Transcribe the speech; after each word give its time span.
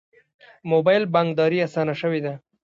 موبایل 0.71 1.03
بانکداري 1.13 1.57
اسانه 1.67 1.93
شوې 2.01 2.19
ده 2.25 2.33